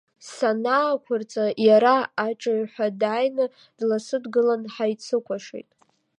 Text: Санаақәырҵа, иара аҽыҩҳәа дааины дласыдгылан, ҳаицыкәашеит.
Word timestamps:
Санаақәырҵа, 0.33 1.45
иара 1.67 1.95
аҽыҩҳәа 2.25 2.87
дааины 3.01 3.45
дласыдгылан, 3.77 4.61
ҳаицыкәашеит. 4.73 5.69